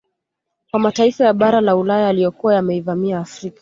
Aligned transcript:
Kwa 0.71 0.79
mataifa 0.79 1.23
ya 1.25 1.33
bara 1.33 1.61
la 1.61 1.75
Ulaya 1.75 2.05
yaliyokuwa 2.05 2.53
yameivamia 2.55 3.19
Afrika 3.19 3.59